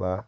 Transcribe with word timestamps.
Olá, 0.00 0.26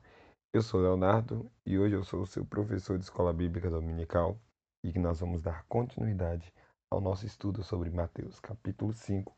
eu 0.52 0.60
sou 0.60 0.82
Leonardo 0.82 1.50
e 1.64 1.78
hoje 1.78 1.94
eu 1.94 2.04
sou 2.04 2.20
o 2.20 2.26
seu 2.26 2.44
professor 2.44 2.98
de 2.98 3.04
Escola 3.04 3.32
Bíblica 3.32 3.70
Dominical 3.70 4.38
e 4.84 4.92
que 4.92 4.98
nós 4.98 5.20
vamos 5.20 5.40
dar 5.40 5.64
continuidade 5.64 6.52
ao 6.90 7.00
nosso 7.00 7.24
estudo 7.24 7.64
sobre 7.64 7.88
Mateus, 7.88 8.38
capítulo 8.38 8.92
5, 8.92 9.34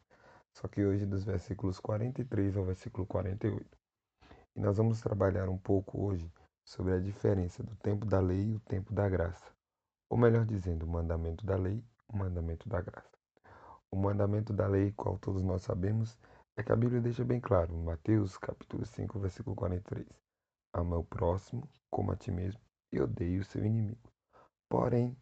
só 0.52 0.66
que 0.66 0.84
hoje 0.84 1.06
dos 1.06 1.22
versículos 1.22 1.78
43 1.78 2.56
ao 2.56 2.64
versículo 2.64 3.06
48. 3.06 3.64
E 4.56 4.60
nós 4.60 4.76
vamos 4.76 5.00
trabalhar 5.00 5.48
um 5.48 5.56
pouco 5.56 6.04
hoje 6.04 6.28
sobre 6.64 6.94
a 6.94 6.98
diferença 6.98 7.62
do 7.62 7.76
tempo 7.76 8.04
da 8.04 8.18
lei 8.18 8.48
e 8.48 8.54
o 8.56 8.60
tempo 8.60 8.92
da 8.92 9.08
graça, 9.08 9.52
ou 10.10 10.18
melhor 10.18 10.44
dizendo, 10.44 10.84
o 10.84 10.88
mandamento 10.88 11.46
da 11.46 11.54
lei 11.54 11.76
e 11.76 12.12
o 12.12 12.18
mandamento 12.18 12.68
da 12.68 12.80
graça. 12.80 13.16
O 13.88 13.96
mandamento 13.96 14.52
da 14.52 14.66
lei, 14.66 14.90
qual 14.96 15.16
todos 15.16 15.44
nós 15.44 15.62
sabemos, 15.62 16.18
é 16.56 16.62
que 16.64 16.72
a 16.72 16.76
Bíblia 16.76 17.00
deixa 17.00 17.24
bem 17.24 17.40
claro, 17.40 17.72
Mateus 17.76 18.36
capítulo 18.36 18.84
5, 18.84 19.16
versículo 19.20 19.54
43. 19.54 20.23
Ama 20.76 20.98
o 20.98 21.04
próximo 21.04 21.68
como 21.88 22.10
a 22.10 22.16
ti 22.16 22.32
mesmo 22.32 22.60
e 22.92 23.00
odeie 23.00 23.38
o 23.38 23.44
seu 23.44 23.64
inimigo. 23.64 24.10
Porém, 24.68 25.16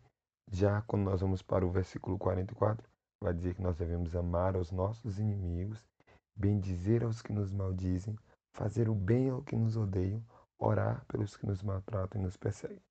já 0.51 0.81
quando 0.83 1.05
nós 1.05 1.21
vamos 1.21 1.43
para 1.43 1.67
o 1.67 1.71
versículo 1.71 2.19
44, 2.19 2.89
vai 3.23 3.35
dizer 3.35 3.55
que 3.55 3.63
nós 3.63 3.77
devemos 3.77 4.17
amar 4.17 4.57
os 4.57 4.71
nossos 4.71 5.19
inimigos, 5.19 5.87
bendizer 6.35 7.05
aos 7.05 7.21
que 7.21 7.33
nos 7.33 7.53
maldizem, 7.53 8.19
fazer 8.55 8.89
o 8.89 8.95
bem 8.95 9.29
ao 9.29 9.43
que 9.43 9.55
nos 9.55 9.77
odeiam, 9.77 10.25
orar 10.59 11.05
pelos 11.07 11.37
que 11.37 11.47
nos 11.47 11.63
maltratam 11.63 12.21
e 12.21 12.25
nos 12.25 12.37
perseguem. 12.37 12.83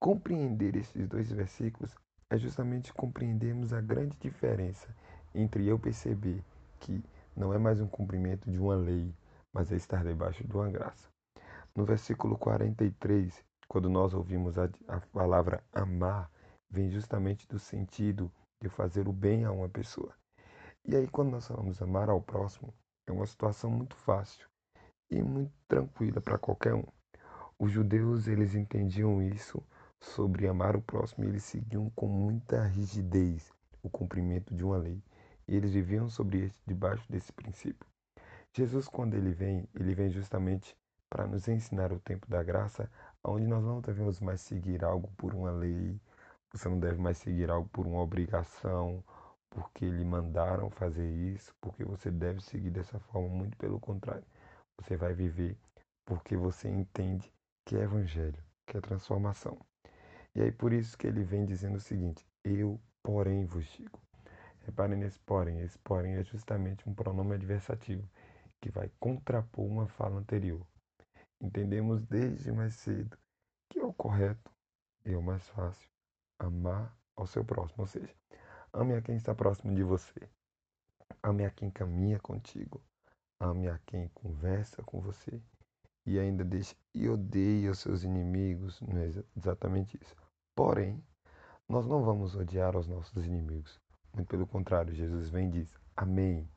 Compreender 0.00 0.76
esses 0.76 1.08
dois 1.08 1.30
versículos 1.32 1.96
é 2.30 2.38
justamente 2.38 2.92
compreendermos 2.92 3.72
a 3.72 3.80
grande 3.80 4.16
diferença 4.18 4.94
entre 5.34 5.66
eu 5.66 5.78
perceber 5.78 6.44
que 6.78 7.02
não 7.34 7.52
é 7.52 7.58
mais 7.58 7.80
um 7.80 7.88
cumprimento 7.88 8.48
de 8.48 8.60
uma 8.60 8.76
lei, 8.76 9.12
mas 9.52 9.72
é 9.72 9.76
estar 9.76 10.04
debaixo 10.04 10.46
de 10.46 10.54
uma 10.54 10.70
graça. 10.70 11.13
No 11.76 11.84
versículo 11.84 12.38
43, 12.38 13.44
quando 13.66 13.90
nós 13.90 14.14
ouvimos 14.14 14.56
a, 14.56 14.70
a 14.86 15.00
palavra 15.00 15.64
amar, 15.72 16.30
vem 16.70 16.88
justamente 16.88 17.48
do 17.48 17.58
sentido 17.58 18.30
de 18.62 18.68
fazer 18.68 19.08
o 19.08 19.12
bem 19.12 19.44
a 19.44 19.50
uma 19.50 19.68
pessoa. 19.68 20.14
E 20.84 20.94
aí, 20.94 21.08
quando 21.08 21.30
nós 21.30 21.48
falamos 21.48 21.82
amar 21.82 22.08
ao 22.08 22.22
próximo, 22.22 22.72
é 23.08 23.12
uma 23.12 23.26
situação 23.26 23.70
muito 23.70 23.96
fácil 23.96 24.48
e 25.10 25.20
muito 25.20 25.52
tranquila 25.66 26.20
para 26.20 26.38
qualquer 26.38 26.74
um. 26.74 26.84
Os 27.58 27.72
judeus, 27.72 28.28
eles 28.28 28.54
entendiam 28.54 29.20
isso 29.20 29.60
sobre 30.00 30.46
amar 30.46 30.76
o 30.76 30.82
próximo 30.82 31.24
e 31.24 31.28
eles 31.28 31.42
seguiam 31.42 31.90
com 31.90 32.06
muita 32.06 32.62
rigidez 32.64 33.52
o 33.82 33.90
cumprimento 33.90 34.54
de 34.54 34.64
uma 34.64 34.76
lei. 34.76 35.02
E 35.48 35.56
eles 35.56 35.72
viviam 35.72 36.08
sobre 36.08 36.44
esse, 36.44 36.60
debaixo 36.66 37.10
desse 37.10 37.32
princípio. 37.32 37.86
Jesus, 38.52 38.86
quando 38.86 39.14
ele 39.14 39.32
vem, 39.32 39.68
ele 39.74 39.94
vem 39.94 40.08
justamente 40.08 40.76
para 41.14 41.28
nos 41.28 41.46
ensinar 41.46 41.92
o 41.92 42.00
tempo 42.00 42.28
da 42.28 42.42
graça, 42.42 42.90
onde 43.22 43.46
nós 43.46 43.62
não 43.62 43.80
devemos 43.80 44.18
mais 44.18 44.40
seguir 44.40 44.84
algo 44.84 45.08
por 45.16 45.32
uma 45.32 45.52
lei, 45.52 45.96
você 46.52 46.68
não 46.68 46.80
deve 46.80 47.00
mais 47.00 47.18
seguir 47.18 47.52
algo 47.52 47.68
por 47.68 47.86
uma 47.86 48.00
obrigação, 48.00 49.00
porque 49.48 49.88
lhe 49.88 50.04
mandaram 50.04 50.68
fazer 50.70 51.08
isso, 51.08 51.54
porque 51.60 51.84
você 51.84 52.10
deve 52.10 52.40
seguir 52.40 52.70
dessa 52.70 52.98
forma, 52.98 53.28
muito 53.28 53.56
pelo 53.56 53.78
contrário. 53.78 54.24
Você 54.76 54.96
vai 54.96 55.14
viver 55.14 55.56
porque 56.04 56.36
você 56.36 56.68
entende 56.68 57.32
que 57.64 57.76
é 57.76 57.82
evangelho, 57.82 58.42
que 58.66 58.76
é 58.76 58.80
transformação. 58.80 59.56
E 60.34 60.42
aí 60.42 60.50
por 60.50 60.72
isso 60.72 60.98
que 60.98 61.06
ele 61.06 61.22
vem 61.22 61.44
dizendo 61.44 61.76
o 61.76 61.80
seguinte: 61.80 62.26
Eu, 62.42 62.80
porém, 63.04 63.44
vos 63.44 63.66
digo. 63.66 64.00
Reparem 64.62 64.98
nesse 64.98 65.20
porém. 65.20 65.60
Esse 65.60 65.78
porém 65.78 66.14
é 66.14 66.24
justamente 66.24 66.88
um 66.88 66.92
pronome 66.92 67.36
adversativo 67.36 68.02
que 68.60 68.68
vai 68.68 68.90
contrapor 68.98 69.64
uma 69.64 69.86
fala 69.86 70.18
anterior. 70.18 70.66
Entendemos 71.40 72.02
desde 72.02 72.50
mais 72.52 72.74
cedo 72.74 73.16
que 73.68 73.78
é 73.78 73.84
o 73.84 73.92
correto 73.92 74.50
e 75.04 75.14
o 75.14 75.22
mais 75.22 75.46
fácil 75.48 75.88
amar 76.38 76.96
ao 77.16 77.26
seu 77.26 77.44
próximo, 77.44 77.82
ou 77.82 77.86
seja, 77.86 78.14
ame 78.72 78.94
a 78.94 79.02
quem 79.02 79.16
está 79.16 79.34
próximo 79.34 79.74
de 79.74 79.82
você, 79.82 80.28
ame 81.22 81.44
a 81.44 81.50
quem 81.50 81.70
caminha 81.70 82.18
contigo, 82.18 82.82
ame 83.40 83.68
a 83.68 83.78
quem 83.86 84.08
conversa 84.08 84.82
com 84.82 85.00
você 85.00 85.40
e 86.06 86.18
ainda 86.18 86.44
deixe 86.44 86.76
e 86.94 87.08
odeie 87.08 87.68
os 87.68 87.78
seus 87.78 88.02
inimigos, 88.02 88.80
não 88.80 88.98
é 88.98 89.10
exatamente 89.36 89.98
isso. 90.00 90.14
Porém, 90.54 91.02
nós 91.68 91.86
não 91.86 92.02
vamos 92.02 92.34
odiar 92.34 92.76
os 92.76 92.86
nossos 92.86 93.24
inimigos, 93.24 93.80
muito 94.14 94.28
pelo 94.28 94.46
contrário, 94.46 94.94
Jesus 94.94 95.28
vem 95.28 95.48
e 95.48 95.52
diz: 95.52 95.74
Amém. 95.96 96.48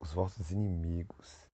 Os 0.00 0.12
vossos 0.12 0.50
inimigos 0.50 1.48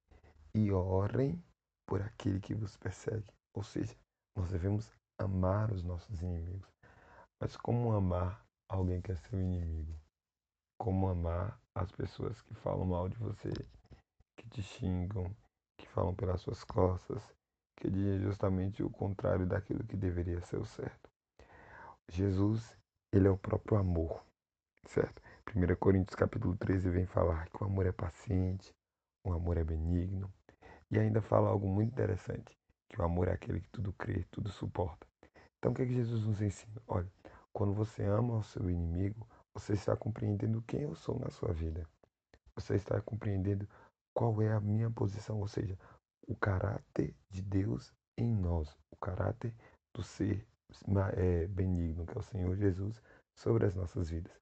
e 0.54 0.72
orem 0.72 1.40
por 1.90 2.00
aquele 2.00 2.38
que 2.38 2.54
vos 2.54 2.76
persegue. 2.76 3.26
Ou 3.52 3.64
seja, 3.64 3.96
nós 4.36 4.48
devemos 4.50 4.96
amar 5.18 5.72
os 5.72 5.82
nossos 5.82 6.22
inimigos. 6.22 6.72
Mas 7.40 7.56
como 7.56 7.92
amar 7.92 8.46
alguém 8.70 9.02
que 9.02 9.10
é 9.10 9.16
seu 9.16 9.40
inimigo? 9.40 9.92
Como 10.80 11.08
amar 11.08 11.60
as 11.74 11.90
pessoas 11.90 12.40
que 12.42 12.54
falam 12.54 12.86
mal 12.86 13.08
de 13.08 13.18
você, 13.18 13.50
que 14.38 14.48
te 14.48 14.62
xingam, 14.62 15.34
que 15.76 15.88
falam 15.88 16.14
pelas 16.14 16.40
suas 16.40 16.62
costas, 16.62 17.22
que 17.76 17.90
dizem 17.90 18.20
justamente 18.20 18.84
o 18.84 18.90
contrário 18.90 19.44
daquilo 19.44 19.84
que 19.84 19.96
deveria 19.96 20.40
ser 20.42 20.58
o 20.58 20.64
certo? 20.64 21.10
Jesus, 22.08 22.78
ele 23.12 23.26
é 23.26 23.30
o 23.30 23.36
próprio 23.36 23.76
amor 23.78 24.24
certo? 24.90 25.22
1 25.54 25.76
Coríntios 25.76 26.14
capítulo 26.14 26.56
13 26.56 26.90
vem 26.90 27.06
falar 27.06 27.48
que 27.48 27.62
o 27.62 27.66
amor 27.66 27.86
é 27.86 27.92
paciente, 27.92 28.74
o 29.24 29.32
amor 29.32 29.56
é 29.56 29.64
benigno, 29.64 30.32
e 30.90 30.98
ainda 30.98 31.20
fala 31.20 31.48
algo 31.48 31.68
muito 31.68 31.92
interessante, 31.92 32.56
que 32.88 33.00
o 33.00 33.04
amor 33.04 33.28
é 33.28 33.32
aquele 33.32 33.60
que 33.60 33.68
tudo 33.70 33.92
crê, 33.92 34.24
tudo 34.30 34.48
suporta. 34.48 35.06
Então 35.58 35.72
o 35.72 35.74
que, 35.74 35.82
é 35.82 35.86
que 35.86 35.94
Jesus 35.94 36.24
nos 36.24 36.40
ensina? 36.40 36.80
Olha, 36.86 37.10
quando 37.52 37.72
você 37.72 38.04
ama 38.04 38.38
o 38.38 38.42
seu 38.42 38.68
inimigo, 38.70 39.26
você 39.54 39.74
está 39.74 39.96
compreendendo 39.96 40.62
quem 40.62 40.82
eu 40.82 40.94
sou 40.94 41.18
na 41.18 41.30
sua 41.30 41.52
vida. 41.52 41.86
Você 42.54 42.74
está 42.74 43.00
compreendendo 43.00 43.68
qual 44.14 44.40
é 44.42 44.52
a 44.52 44.60
minha 44.60 44.90
posição, 44.90 45.38
ou 45.38 45.48
seja, 45.48 45.78
o 46.26 46.34
caráter 46.34 47.14
de 47.30 47.42
Deus 47.42 47.92
em 48.16 48.34
nós, 48.34 48.76
o 48.90 48.96
caráter 48.96 49.54
do 49.94 50.02
ser 50.02 50.46
é, 51.16 51.46
benigno, 51.46 52.06
que 52.06 52.16
é 52.16 52.20
o 52.20 52.22
Senhor 52.22 52.56
Jesus, 52.56 53.02
sobre 53.36 53.66
as 53.66 53.74
nossas 53.74 54.10
vidas. 54.10 54.32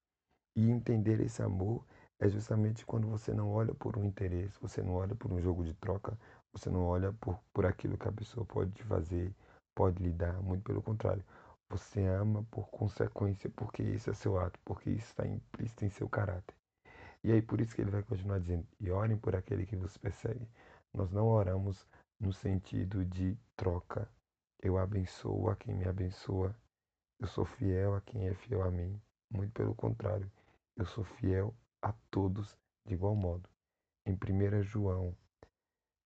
E 0.55 0.69
entender 0.69 1.19
esse 1.21 1.41
amor 1.41 1.85
é 2.19 2.27
justamente 2.27 2.85
quando 2.85 3.07
você 3.07 3.33
não 3.33 3.49
olha 3.51 3.73
por 3.73 3.97
um 3.97 4.03
interesse, 4.03 4.59
você 4.59 4.81
não 4.81 4.93
olha 4.93 5.15
por 5.15 5.31
um 5.31 5.39
jogo 5.39 5.63
de 5.63 5.73
troca, 5.73 6.17
você 6.51 6.69
não 6.69 6.85
olha 6.85 7.13
por, 7.13 7.39
por 7.53 7.65
aquilo 7.65 7.97
que 7.97 8.07
a 8.07 8.11
pessoa 8.11 8.45
pode 8.45 8.71
te 8.71 8.83
fazer, 8.83 9.33
pode 9.75 10.01
lhe 10.03 10.11
dar, 10.11 10.41
muito 10.41 10.63
pelo 10.63 10.81
contrário. 10.81 11.23
Você 11.69 12.03
ama 12.05 12.43
por 12.49 12.67
consequência, 12.69 13.49
porque 13.51 13.83
esse 13.83 14.09
é 14.09 14.13
seu 14.13 14.39
ato, 14.39 14.59
porque 14.65 14.89
isso 14.89 15.07
está 15.07 15.27
implícito 15.27 15.85
em 15.85 15.89
seu 15.89 16.09
caráter. 16.09 16.55
E 17.23 17.31
aí 17.31 17.41
por 17.41 17.61
isso 17.61 17.75
que 17.75 17.81
ele 17.81 17.91
vai 17.91 18.01
continuar 18.01 18.39
dizendo: 18.39 18.65
e 18.79 18.89
orem 18.89 19.17
por 19.17 19.35
aquele 19.35 19.65
que 19.65 19.75
vos 19.75 19.97
persegue. 19.97 20.47
Nós 20.93 21.11
não 21.11 21.27
oramos 21.27 21.85
no 22.19 22.33
sentido 22.33 23.05
de 23.05 23.37
troca. 23.55 24.09
Eu 24.61 24.77
abençoo 24.77 25.49
a 25.49 25.55
quem 25.55 25.75
me 25.75 25.87
abençoa. 25.87 26.55
Eu 27.19 27.27
sou 27.27 27.45
fiel 27.45 27.95
a 27.95 28.01
quem 28.01 28.27
é 28.27 28.33
fiel 28.33 28.63
a 28.63 28.71
mim. 28.71 28.99
Muito 29.29 29.53
pelo 29.53 29.75
contrário. 29.75 30.29
Eu 30.75 30.85
sou 30.85 31.03
fiel 31.03 31.53
a 31.81 31.93
todos 32.09 32.57
de 32.85 32.93
igual 32.95 33.15
modo. 33.15 33.47
Em 34.05 34.13
1 34.13 34.63
João, 34.63 35.15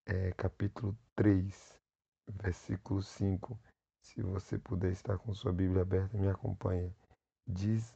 é, 0.06 0.32
capítulo 0.34 0.98
3, 1.16 1.80
versículo 2.28 3.02
5, 3.02 3.60
se 4.02 4.22
você 4.22 4.58
puder 4.58 4.92
estar 4.92 5.18
com 5.18 5.34
sua 5.34 5.54
Bíblia 5.54 5.84
aberta, 5.84 6.18
me 6.18 6.28
acompanha. 6.28 6.94
Diz 7.48 7.96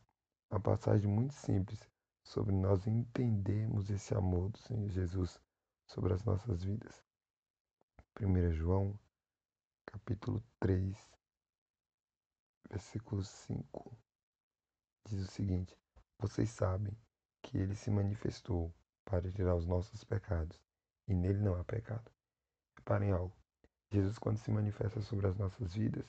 uma 0.50 0.60
passagem 0.60 1.10
muito 1.10 1.34
simples 1.34 1.90
sobre 2.24 2.56
nós 2.56 2.88
entendermos 2.88 3.90
esse 3.90 4.14
amor 4.14 4.50
do 4.50 4.58
Senhor 4.60 4.90
Jesus 4.90 5.40
sobre 5.86 6.14
as 6.14 6.24
nossas 6.24 6.64
vidas. 6.64 7.04
1 8.20 8.52
João, 8.54 8.98
capítulo 9.86 10.42
3, 10.60 10.98
versículo 12.70 13.24
5, 13.24 13.98
diz 15.08 15.22
o 15.22 15.32
seguinte: 15.32 15.78
vocês 16.20 16.50
sabem 16.50 16.98
que 17.44 17.58
ele 17.58 17.76
se 17.76 17.92
manifestou 17.92 18.74
para 19.06 19.32
tirar 19.32 19.56
os 19.56 19.66
nossos 19.66 20.04
pecados, 20.04 20.67
e 21.08 21.14
nele 21.14 21.40
não 21.40 21.56
há 21.60 21.64
pecado. 21.64 22.12
Reparem 22.78 23.12
algo. 23.12 23.36
Jesus, 23.92 24.18
quando 24.20 24.38
se 24.38 24.52
manifesta 24.52 25.02
sobre 25.02 25.28
as 25.28 25.38
nossas 25.38 25.74
vidas, 25.74 26.06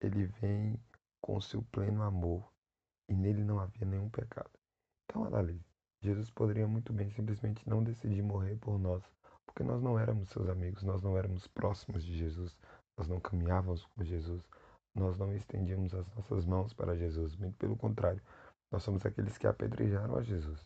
ele 0.00 0.26
vem 0.40 0.78
com 1.20 1.40
seu 1.40 1.62
pleno 1.70 2.02
amor, 2.02 2.50
e 3.08 3.14
nele 3.14 3.44
não 3.44 3.60
havia 3.60 3.86
nenhum 3.86 4.08
pecado. 4.08 4.50
Então, 5.04 5.24
analise. 5.24 5.64
Jesus 6.02 6.30
poderia 6.30 6.66
muito 6.66 6.92
bem 6.92 7.10
simplesmente 7.10 7.68
não 7.68 7.84
decidir 7.84 8.22
morrer 8.22 8.56
por 8.56 8.78
nós, 8.78 9.02
porque 9.46 9.62
nós 9.62 9.82
não 9.82 9.98
éramos 9.98 10.30
seus 10.30 10.48
amigos, 10.48 10.82
nós 10.82 11.02
não 11.02 11.16
éramos 11.16 11.46
próximos 11.48 12.04
de 12.04 12.16
Jesus, 12.16 12.56
nós 12.96 13.06
não 13.06 13.20
caminhávamos 13.20 13.84
com 13.84 14.02
Jesus, 14.02 14.42
nós 14.94 15.18
não 15.18 15.34
estendíamos 15.34 15.94
as 15.94 16.06
nossas 16.14 16.46
mãos 16.46 16.72
para 16.72 16.96
Jesus, 16.96 17.36
muito 17.36 17.56
pelo 17.58 17.76
contrário, 17.76 18.22
nós 18.70 18.82
somos 18.82 19.04
aqueles 19.04 19.36
que 19.36 19.46
apedrejaram 19.46 20.16
a 20.16 20.22
Jesus, 20.22 20.64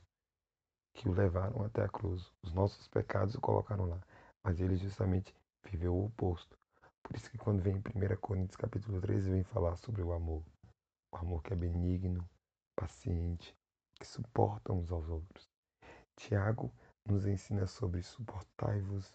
que 0.94 1.08
o 1.08 1.12
levaram 1.12 1.64
até 1.64 1.82
a 1.82 1.88
cruz. 1.88 2.32
Os 2.42 2.52
nossos 2.52 2.88
pecados 2.88 3.34
o 3.34 3.40
colocaram 3.40 3.86
lá. 3.86 4.00
Mas 4.42 4.60
ele 4.60 4.76
justamente 4.76 5.34
viveu 5.64 5.94
o 5.94 6.06
oposto. 6.06 6.56
Por 7.02 7.16
isso 7.16 7.30
que 7.30 7.38
quando 7.38 7.62
vem 7.62 7.76
em 7.76 7.78
1 7.78 8.16
Coríntios 8.20 8.56
capítulo 8.56 9.00
13, 9.00 9.30
vem 9.30 9.42
falar 9.44 9.76
sobre 9.76 10.02
o 10.02 10.12
amor. 10.12 10.42
O 11.12 11.16
amor 11.16 11.42
que 11.42 11.52
é 11.52 11.56
benigno, 11.56 12.26
paciente, 12.74 13.54
que 13.98 14.06
suporta 14.06 14.72
uns 14.72 14.90
aos 14.90 15.08
outros. 15.08 15.48
Tiago 16.16 16.72
nos 17.06 17.26
ensina 17.26 17.66
sobre 17.66 18.02
suportai-vos 18.02 19.12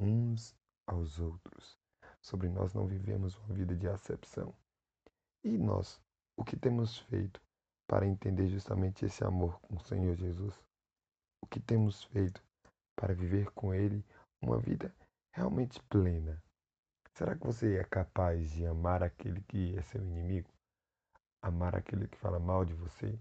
uns 0.00 0.54
aos 0.86 1.18
outros, 1.18 1.78
sobre 2.20 2.48
nós 2.48 2.74
não 2.74 2.86
vivemos 2.86 3.36
uma 3.38 3.54
vida 3.54 3.74
de 3.74 3.88
acepção. 3.88 4.54
E 5.44 5.56
nós, 5.58 6.00
o 6.36 6.44
que 6.44 6.56
temos 6.56 6.98
feito 6.98 7.40
para 7.88 8.06
entender 8.06 8.48
justamente 8.48 9.04
esse 9.04 9.24
amor 9.24 9.60
com 9.60 9.76
o 9.76 9.80
Senhor 9.80 10.14
Jesus? 10.14 10.54
O 11.42 11.46
que 11.46 11.60
temos 11.60 12.04
feito 12.04 12.42
para 12.96 13.14
viver 13.14 13.50
com 13.50 13.74
Ele 13.74 14.04
uma 14.40 14.58
vida 14.58 14.94
realmente 15.34 15.82
plena? 15.90 16.42
Será 17.14 17.36
que 17.36 17.44
você 17.44 17.76
é 17.76 17.84
capaz 17.84 18.52
de 18.52 18.64
amar 18.64 19.02
aquele 19.02 19.42
que 19.42 19.76
é 19.76 19.82
seu 19.82 20.00
inimigo? 20.00 20.48
Amar 21.42 21.76
aquele 21.76 22.08
que 22.08 22.16
fala 22.16 22.38
mal 22.38 22.64
de 22.64 22.72
você? 22.72 23.18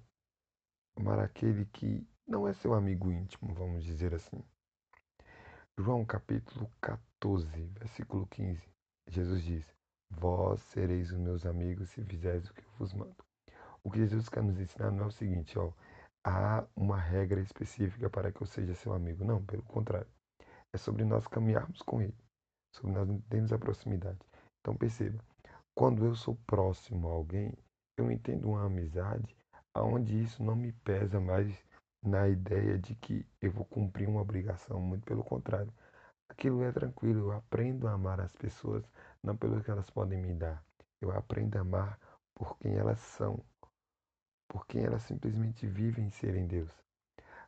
Amar 0.95 1.19
aquele 1.19 1.65
que 1.65 2.07
não 2.27 2.47
é 2.47 2.53
seu 2.53 2.73
amigo 2.73 3.11
íntimo, 3.11 3.53
vamos 3.53 3.83
dizer 3.83 4.13
assim. 4.13 4.41
João 5.77 6.05
capítulo 6.05 6.71
14, 6.79 7.45
versículo 7.79 8.27
15. 8.27 8.61
Jesus 9.07 9.43
diz: 9.43 9.65
Vós 10.09 10.61
sereis 10.61 11.11
os 11.11 11.17
meus 11.17 11.45
amigos 11.45 11.89
se 11.89 12.03
fizeres 12.03 12.49
o 12.49 12.53
que 12.53 12.63
eu 12.63 12.71
vos 12.77 12.93
mando. 12.93 13.25
O 13.83 13.89
que 13.89 13.99
Jesus 13.99 14.29
quer 14.29 14.43
nos 14.43 14.59
ensinar 14.59 14.91
não 14.91 15.05
é 15.05 15.07
o 15.07 15.11
seguinte, 15.11 15.57
ó, 15.57 15.71
há 16.23 16.65
uma 16.75 16.97
regra 16.97 17.41
específica 17.41 18.09
para 18.09 18.31
que 18.31 18.41
eu 18.41 18.47
seja 18.47 18.73
seu 18.75 18.93
amigo. 18.93 19.23
Não, 19.23 19.43
pelo 19.43 19.63
contrário. 19.63 20.07
É 20.73 20.77
sobre 20.77 21.03
nós 21.03 21.27
caminharmos 21.27 21.81
com 21.81 22.01
ele 22.01 22.15
sobre 22.71 22.93
nós 22.93 23.21
termos 23.29 23.51
a 23.53 23.59
proximidade. 23.59 24.19
Então 24.59 24.75
perceba, 24.75 25.23
quando 25.75 26.05
eu 26.05 26.15
sou 26.15 26.35
próximo 26.47 27.09
a 27.09 27.13
alguém, 27.13 27.53
eu 27.97 28.11
entendo 28.11 28.49
uma 28.49 28.65
amizade 28.65 29.35
aonde 29.73 30.21
isso 30.21 30.43
não 30.43 30.55
me 30.55 30.71
pesa 30.71 31.19
mais 31.19 31.63
na 32.03 32.27
ideia 32.27 32.77
de 32.77 32.95
que 32.95 33.25
eu 33.41 33.51
vou 33.51 33.65
cumprir 33.65 34.07
uma 34.07 34.21
obrigação, 34.21 34.79
muito 34.79 35.05
pelo 35.05 35.23
contrário. 35.23 35.71
Aquilo 36.29 36.63
é 36.63 36.71
tranquilo, 36.71 37.27
eu 37.27 37.31
aprendo 37.31 37.87
a 37.87 37.93
amar 37.93 38.19
as 38.19 38.33
pessoas 38.33 38.83
não 39.21 39.35
pelo 39.35 39.61
que 39.61 39.69
elas 39.69 39.89
podem 39.89 40.19
me 40.19 40.33
dar. 40.33 40.63
Eu 41.01 41.11
aprendo 41.11 41.57
a 41.57 41.61
amar 41.61 41.99
por 42.33 42.57
quem 42.57 42.75
elas 42.75 42.99
são, 42.99 43.43
por 44.51 44.67
quem 44.67 44.83
elas 44.83 45.03
simplesmente 45.03 45.65
vivem 45.65 46.09
serem 46.09 46.45
Deus. 46.45 46.69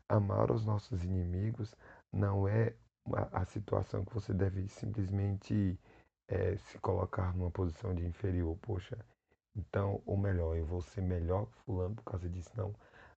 Amar 0.08 0.50
os 0.52 0.66
nossos 0.66 1.04
inimigos 1.04 1.76
não 2.14 2.48
é 2.48 2.74
a 3.34 3.44
situação 3.44 4.06
que 4.06 4.14
você 4.14 4.34
deve 4.34 4.70
simplesmente 4.70 5.78
é, 6.30 6.56
se 6.56 6.80
colocar 6.80 7.36
numa 7.36 7.52
posição 7.52 7.94
de 7.94 8.06
inferior. 8.06 8.58
Poxa, 8.62 8.98
então, 9.54 10.02
ou 10.06 10.16
melhor, 10.16 10.56
eu 10.56 10.66
vou 10.66 10.82
ser 10.82 11.02
melhor 11.02 11.46
que 11.48 11.58
fulano 11.66 11.94
por 11.96 12.06
causa 12.06 12.30
disso. 12.30 12.50
Não, 12.56 12.74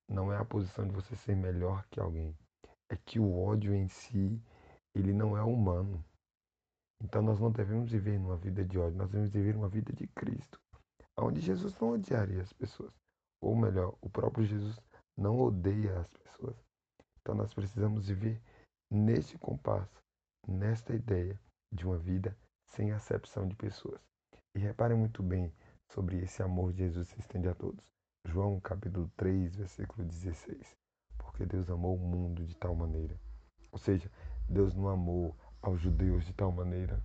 não 0.09 0.33
é 0.33 0.37
a 0.37 0.45
posição 0.45 0.85
de 0.85 0.93
você 0.93 1.15
ser 1.15 1.37
melhor 1.37 1.87
que 1.89 2.01
alguém. 2.01 2.37
É 2.91 2.97
que 2.97 3.21
o 3.21 3.39
ódio 3.39 3.73
em 3.73 3.87
si, 3.87 4.43
ele 4.97 5.13
não 5.13 5.37
é 5.37 5.45
humano. 5.45 6.05
Então 7.01 7.23
nós 7.23 7.39
não 7.39 7.53
devemos 7.53 7.93
viver 7.93 8.19
numa 8.19 8.37
vida 8.37 8.65
de 8.65 8.77
ódio, 8.81 8.99
nós 8.99 9.11
devemos 9.11 9.31
viver 9.31 9.55
uma 9.55 9.69
vida 9.69 9.93
de 9.93 10.09
Cristo, 10.09 10.59
onde 11.17 11.41
Jesus 11.41 11.79
não 11.79 11.91
odiaria 11.91 12.43
as 12.43 12.53
pessoas. 12.53 13.06
Ou 13.47 13.55
melhor, 13.55 13.97
o 14.01 14.11
próprio 14.11 14.45
Jesus 14.45 14.77
não 15.17 15.39
odeia 15.39 16.01
as 16.01 16.13
pessoas. 16.15 16.57
Então 17.21 17.33
nós 17.33 17.55
precisamos 17.55 18.09
viver 18.09 18.43
neste 18.91 19.39
compasso, 19.39 20.03
nesta 20.49 20.93
ideia 20.93 21.39
de 21.73 21.87
uma 21.87 21.97
vida 21.97 22.37
sem 22.65 22.91
acepção 22.91 23.47
de 23.47 23.55
pessoas. 23.55 24.01
E 24.53 24.59
reparem 24.59 24.99
muito 24.99 25.23
bem 25.23 25.55
sobre 25.93 26.19
esse 26.25 26.43
amor 26.43 26.73
de 26.73 26.79
Jesus 26.79 27.07
se 27.07 27.21
estende 27.21 27.47
a 27.47 27.55
todos. 27.55 27.85
João 28.25 28.59
capítulo 28.59 29.09
3, 29.17 29.55
versículo 29.55 30.05
16. 30.05 30.77
Porque 31.17 31.47
Deus 31.47 31.71
amou 31.71 31.95
o 31.95 32.01
mundo 32.01 32.45
de 32.45 32.57
tal 32.57 32.75
maneira. 32.75 33.17
Ou 33.71 33.79
seja, 33.79 34.11
Deus 34.49 34.75
não 34.75 34.89
amou 34.89 35.37
aos 35.63 35.81
judeus 35.81 36.25
de 36.27 36.33
tal 36.33 36.51
maneira, 36.51 37.01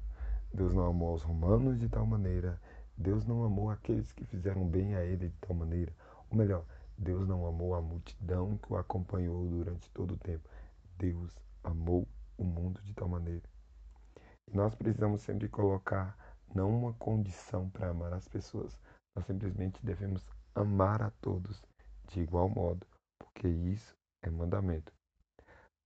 Deus 0.51 0.73
não 0.73 0.87
amou 0.87 1.09
aos 1.09 1.21
romanos 1.21 1.79
de 1.79 1.87
tal 1.87 2.07
maneira, 2.07 2.59
Deus 2.97 3.27
não 3.27 3.43
amou 3.43 3.69
aqueles 3.69 4.11
que 4.11 4.25
fizeram 4.25 4.67
bem 4.67 4.95
a 4.95 5.03
ele 5.05 5.29
de 5.29 5.37
tal 5.37 5.55
maneira. 5.55 5.93
Ou 6.31 6.37
melhor, 6.37 6.65
Deus 6.97 7.27
não 7.27 7.45
amou 7.45 7.75
a 7.75 7.81
multidão 7.81 8.57
que 8.57 8.71
o 8.71 8.77
acompanhou 8.77 9.47
durante 9.49 9.89
todo 9.91 10.13
o 10.13 10.17
tempo. 10.17 10.47
Deus 10.97 11.35
amou 11.63 12.07
o 12.37 12.43
mundo 12.43 12.81
de 12.81 12.93
tal 12.93 13.09
maneira. 13.09 13.43
Nós 14.53 14.73
precisamos 14.75 15.21
sempre 15.21 15.49
colocar 15.49 16.17
não 16.55 16.69
uma 16.69 16.93
condição 16.93 17.69
para 17.69 17.89
amar 17.89 18.13
as 18.13 18.27
pessoas, 18.27 18.77
nós 19.15 19.25
simplesmente 19.25 19.85
devemos 19.85 20.25
amar 20.55 21.01
a 21.01 21.11
todos 21.21 21.61
de 22.07 22.21
igual 22.21 22.49
modo, 22.49 22.85
porque 23.17 23.47
isso 23.47 23.93
é 24.21 24.29
mandamento. 24.29 24.91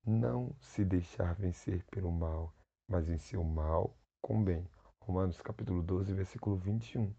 Não 0.06 0.56
se 0.60 0.86
deixar 0.86 1.34
vencer 1.36 1.84
pelo 1.86 2.12
mal, 2.12 2.54
mas 2.88 3.08
vencer 3.08 3.40
o 3.40 3.44
mal 3.44 3.96
com 4.22 4.44
bem. 4.44 4.68
Romanos 5.02 5.42
capítulo 5.42 5.82
12, 5.82 6.14
versículo 6.14 6.56
21. 6.56 7.06
O 7.06 7.16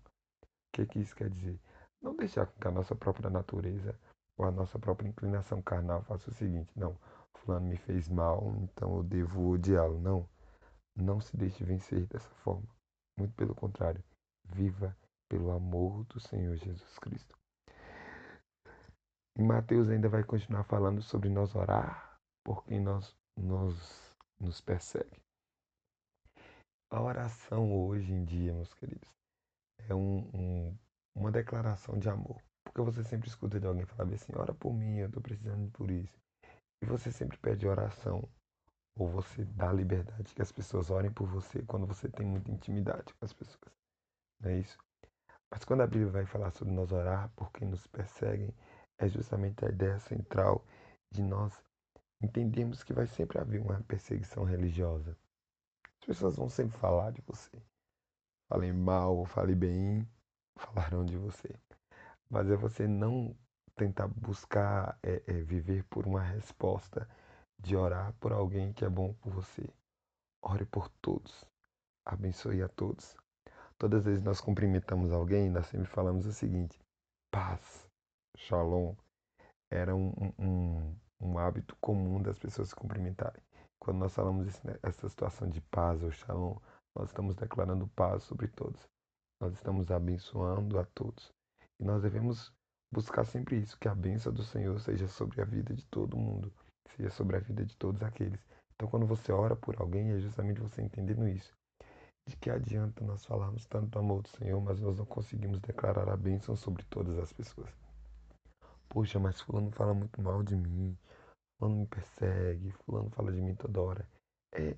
que, 0.73 0.87
que 0.87 0.99
isso 1.01 1.15
quer 1.15 1.31
dizer? 1.31 1.59
Não 2.03 2.15
deixar 2.17 2.47
que 2.47 2.69
a 2.69 2.71
nossa 2.71 2.95
própria 2.95 3.31
natureza 3.31 3.99
ou 4.37 4.45
a 4.45 4.51
nossa 4.51 4.79
própria 4.79 5.09
inclinação 5.09 5.63
carnal 5.63 6.03
faça 6.03 6.31
o 6.31 6.35
seguinte, 6.35 6.71
não, 6.77 6.97
fulano 7.35 7.67
me 7.67 7.77
fez 7.77 8.09
mal, 8.09 8.55
então 8.59 8.97
eu 8.97 9.03
devo 9.03 9.51
odiá-lo. 9.51 10.01
Não. 10.01 10.29
Não 10.95 11.21
se 11.21 11.37
deixe 11.37 11.65
vencer 11.65 12.07
dessa 12.07 12.31
forma. 12.37 12.69
Muito 13.19 13.35
pelo 13.35 13.55
contrário, 13.55 14.03
viva 14.45 14.97
pelo 15.29 15.51
amor 15.51 16.05
do 16.05 16.21
Senhor 16.21 16.57
Jesus 16.57 16.99
Cristo. 16.99 17.37
E 19.39 19.43
Mateus 19.43 19.91
ainda 19.91 20.09
vai 20.09 20.25
continuar 20.25 20.65
falando 20.65 21.03
sobre 21.03 21.29
nós 21.29 21.55
orar 21.55 22.19
por 22.43 22.65
quem 22.65 22.81
nós, 22.81 23.15
nós 23.37 24.17
nos 24.41 24.61
persegue. 24.61 25.21
A 26.91 27.03
oração 27.03 27.75
hoje 27.75 28.13
em 28.13 28.25
dia, 28.25 28.55
meus 28.55 28.73
queridos, 28.75 29.13
é 29.89 29.95
um, 29.95 30.19
um, 30.33 30.79
uma 31.17 31.33
declaração 31.33 31.99
de 31.99 32.09
amor. 32.09 32.41
Porque 32.63 32.81
você 32.83 33.03
sempre 33.03 33.29
escuta 33.29 33.59
de 33.59 33.67
alguém 33.67 33.87
falar 33.87 34.13
assim, 34.13 34.33
ora 34.37 34.55
por 34.55 34.73
mim, 34.73 34.99
eu 34.99 35.07
estou 35.07 35.23
precisando 35.23 35.71
por 35.73 35.91
isso. 35.91 36.21
E 36.83 36.87
você 36.87 37.11
sempre 37.11 37.39
pede 37.39 37.67
oração, 37.67 38.29
ou 38.95 39.09
você 39.09 39.45
dá 39.45 39.73
liberdade 39.73 40.35
que 40.35 40.43
as 40.43 40.53
pessoas 40.53 40.91
orem 40.91 41.11
por 41.11 41.27
você 41.27 41.63
quando 41.63 41.87
você 41.87 42.09
tem 42.09 42.27
muita 42.27 42.51
intimidade 42.51 43.15
com 43.15 43.25
as 43.25 43.33
pessoas. 43.33 43.73
Não 44.41 44.51
é 44.51 44.59
isso? 44.59 44.79
Mas 45.51 45.65
quando 45.65 45.83
a 45.83 45.87
Bíblia 45.87 46.11
vai 46.11 46.27
falar 46.27 46.51
sobre 46.51 46.75
nós 46.75 46.93
orar 46.93 47.31
por 47.35 47.51
quem 47.51 47.67
nos 47.67 47.87
perseguem, 47.87 48.55
é 48.99 49.09
justamente 49.09 49.65
a 49.65 49.69
ideia 49.69 49.99
central 50.01 50.65
de 51.11 51.23
nós 51.23 51.63
entendermos 52.21 52.83
que 52.83 52.93
vai 52.93 53.07
sempre 53.07 53.39
haver 53.39 53.61
uma 53.61 53.81
perseguição 53.83 54.45
religiosa. 54.45 55.17
As 56.01 56.07
pessoas 56.07 56.37
vão 56.37 56.49
sempre 56.49 56.77
falar 56.79 57.11
de 57.13 57.23
você. 57.23 57.63
Falem 58.49 58.73
mal 58.73 59.17
ou 59.17 59.25
fale 59.25 59.55
bem, 59.55 60.07
falarão 60.59 61.05
de 61.05 61.17
você. 61.17 61.55
Mas 62.29 62.51
é 62.51 62.57
você 62.57 62.87
não 62.89 63.37
tentar 63.77 64.09
buscar 64.09 64.99
é, 65.03 65.23
é, 65.27 65.33
viver 65.43 65.85
por 65.85 66.07
uma 66.07 66.21
resposta, 66.21 67.09
de 67.59 67.77
orar 67.77 68.13
por 68.15 68.33
alguém 68.33 68.73
que 68.73 68.85
é 68.85 68.89
bom 68.89 69.15
por 69.15 69.33
você. 69.33 69.69
Ore 70.43 70.65
por 70.67 70.89
todos. 71.01 71.45
Abençoe 72.05 72.63
a 72.63 72.69
todos. 72.69 73.17
Todas 73.79 74.01
as 74.01 74.05
vezes 74.07 74.23
nós 74.23 74.41
cumprimentamos 74.41 75.13
alguém, 75.13 75.51
nós 75.51 75.67
sempre 75.67 75.87
falamos 75.87 76.27
o 76.27 76.33
seguinte: 76.33 76.79
paz, 77.31 77.89
shalom. 78.37 78.95
Era 79.71 79.95
um, 79.95 80.13
um, 80.39 80.97
um 81.21 81.39
hábito 81.39 81.77
comum 81.81 82.23
das 82.23 82.39
pessoas 82.39 82.69
se 82.69 82.75
cumprimentarem. 82.75 83.43
Quando 83.79 83.99
nós 83.99 84.15
falamos 84.15 84.63
né, 84.63 84.79
essa 84.83 85.09
situação 85.09 85.49
de 85.49 85.61
paz 85.61 86.03
ou 86.03 86.11
shalom, 86.13 86.57
nós 86.95 87.09
estamos 87.09 87.35
declarando 87.35 87.89
paz 87.89 88.23
sobre 88.23 88.49
todos. 88.49 88.89
Nós 89.39 89.53
estamos 89.53 89.91
abençoando 89.91 90.79
a 90.79 90.85
todos. 90.85 91.33
E 91.79 91.85
nós 91.85 92.03
devemos 92.03 92.53
buscar 92.91 93.25
sempre 93.25 93.59
isso, 93.59 93.79
que 93.79 93.89
a 93.89 93.95
bênção 93.95 94.33
do 94.33 94.43
Senhor 94.43 94.81
seja 94.81 95.07
sobre 95.07 95.43
a 95.43 95.45
vida 95.45 95.75
de 95.75 95.85
todo 95.87 96.17
mundo, 96.17 96.51
seja 96.97 97.11
sobre 97.11 97.37
a 97.37 97.41
vida 97.41 97.65
de 97.65 97.77
todos 97.77 98.03
aqueles. 98.03 98.41
Então, 98.75 98.89
quando 98.89 99.07
você 99.07 99.33
ora 99.33 99.55
por 99.55 99.79
alguém, 99.81 100.13
é 100.13 100.21
justamente 100.21 100.61
você 100.61 100.81
entendendo 100.81 101.29
isso. 101.29 101.55
De 102.27 102.37
que 102.37 102.51
adianta 102.51 103.05
nós 103.05 103.25
falarmos 103.27 103.67
tanto 103.67 103.89
do 103.89 103.99
amor 103.99 104.23
do 104.23 104.29
Senhor, 104.31 104.61
mas 104.61 104.81
nós 104.81 104.97
não 104.97 105.05
conseguimos 105.05 105.61
declarar 105.61 106.09
a 106.09 106.17
bênção 106.17 106.57
sobre 106.57 106.83
todas 106.85 107.19
as 107.19 107.33
pessoas. 107.33 107.71
Poxa, 108.89 109.19
mas 109.19 109.41
fulano 109.41 109.71
fala 109.71 109.93
muito 109.93 110.21
mal 110.23 110.43
de 110.43 110.57
mim, 110.57 110.97
fulano 111.59 111.81
me 111.81 111.87
persegue, 111.87 112.71
fulano 112.85 113.11
fala 113.11 113.31
de 113.31 113.43
mim 113.43 113.55
toda 113.55 113.81
hora. 113.83 114.09
É, 114.53 114.77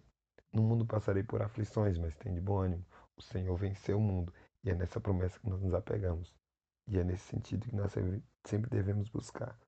no 0.52 0.62
mundo 0.62 0.84
passarei 0.84 1.22
por 1.22 1.42
aflições, 1.42 1.96
mas 1.96 2.16
tem 2.16 2.34
de 2.34 2.40
bom 2.40 2.58
ânimo. 2.58 2.84
O 3.16 3.22
Senhor 3.22 3.56
venceu 3.56 3.98
o 3.98 4.00
mundo 4.00 4.32
e 4.68 4.70
é 4.70 4.74
nessa 4.74 5.00
promessa 5.00 5.40
que 5.40 5.48
nós 5.48 5.62
nos 5.62 5.72
apegamos. 5.72 6.36
E 6.86 6.98
é 6.98 7.04
nesse 7.04 7.24
sentido 7.24 7.66
que 7.66 7.74
nós 7.74 7.90
sempre 8.46 8.68
devemos 8.68 9.08
buscar 9.08 9.58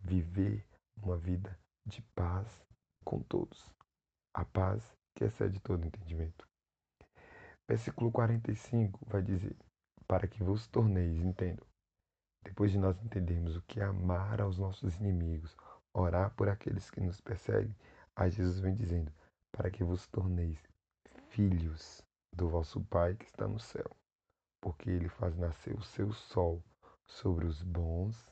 viver 0.00 0.66
uma 1.00 1.16
vida 1.16 1.56
de 1.86 2.02
paz 2.16 2.66
com 3.04 3.22
todos. 3.22 3.72
A 4.34 4.44
paz 4.44 4.96
que 5.14 5.24
excede 5.24 5.60
todo 5.60 5.86
entendimento. 5.86 6.44
Versículo 7.68 8.10
45 8.10 8.98
vai 9.06 9.22
dizer: 9.22 9.56
Para 10.08 10.26
que 10.26 10.42
vos 10.42 10.66
torneis, 10.66 11.18
entendo. 11.18 11.64
Depois 12.44 12.72
de 12.72 12.78
nós 12.78 13.00
entendermos 13.00 13.54
o 13.54 13.62
que 13.62 13.78
é 13.78 13.84
amar 13.84 14.40
aos 14.40 14.58
nossos 14.58 14.96
inimigos, 14.96 15.56
orar 15.94 16.34
por 16.34 16.48
aqueles 16.48 16.90
que 16.90 17.00
nos 17.00 17.20
perseguem, 17.20 17.76
aí 18.16 18.32
Jesus 18.32 18.58
vem 18.58 18.74
dizendo: 18.74 19.12
Para 19.52 19.70
que 19.70 19.84
vos 19.84 20.08
torneis 20.08 20.60
filhos 21.28 22.02
do 22.34 22.48
vosso 22.48 22.80
Pai 22.86 23.14
que 23.14 23.26
está 23.26 23.46
no 23.46 23.60
céu, 23.60 23.88
porque 24.60 24.90
ele 24.90 25.08
faz 25.08 25.36
nascer 25.36 25.74
o 25.74 25.82
seu 25.82 26.12
sol 26.12 26.62
sobre 27.06 27.46
os 27.46 27.62
bons 27.62 28.28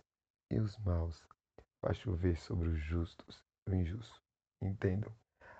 e 0.50 0.58
os 0.58 0.76
maus, 0.78 1.22
faz 1.80 1.96
chover 1.98 2.36
sobre 2.36 2.68
os 2.68 2.78
justos 2.78 3.42
e 3.66 3.70
o 3.70 3.74
injusto. 3.74 4.20
Entendam, 4.62 5.12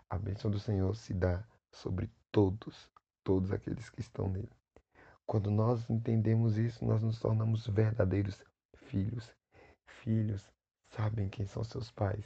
a 0.08 0.18
bênção 0.18 0.50
do 0.50 0.58
Senhor 0.58 0.94
se 0.94 1.12
dá 1.12 1.44
sobre 1.73 2.11
todos, 2.30 2.90
todos 3.25 3.52
aqueles 3.52 3.90
que 3.90 4.00
estão 4.00 4.28
nele. 4.28 4.52
Quando 5.26 5.50
nós 5.50 5.88
entendemos 5.90 6.56
isso, 6.56 6.85
nós 6.85 7.02
nos 7.02 7.18
tornamos 7.18 7.66
verdadeiros 7.66 8.42
filhos. 8.76 9.35
Filhos 9.87 10.49
sabem 10.90 11.28
quem 11.28 11.46
são 11.46 11.64
seus 11.64 11.90
pais 11.90 12.25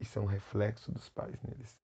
e 0.00 0.04
são 0.04 0.26
reflexo 0.26 0.92
dos 0.92 1.08
pais 1.10 1.40
neles. 1.42 1.76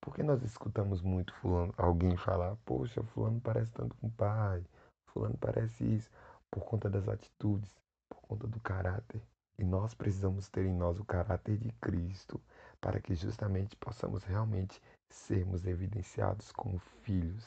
Por 0.00 0.14
que 0.14 0.22
nós 0.22 0.42
escutamos 0.42 1.02
muito 1.02 1.32
fulano, 1.34 1.72
alguém 1.76 2.16
falar, 2.16 2.56
poxa, 2.64 3.02
fulano 3.04 3.40
parece 3.40 3.70
tanto 3.72 3.94
com 3.96 4.08
o 4.08 4.12
pai, 4.12 4.64
fulano 5.12 5.36
parece 5.38 5.84
isso, 5.84 6.10
por 6.50 6.64
conta 6.64 6.88
das 6.90 7.08
atitudes, 7.08 7.70
por 8.08 8.20
conta 8.22 8.46
do 8.46 8.60
caráter. 8.60 9.22
E 9.58 9.64
nós 9.64 9.94
precisamos 9.94 10.48
ter 10.48 10.64
em 10.64 10.74
nós 10.74 10.98
o 10.98 11.04
caráter 11.04 11.56
de 11.58 11.70
Cristo, 11.80 12.40
para 12.80 13.00
que 13.00 13.14
justamente 13.14 13.76
possamos 13.76 14.24
realmente 14.24 14.80
sermos 15.10 15.66
evidenciados 15.66 16.50
como 16.52 16.78
filhos, 16.78 17.46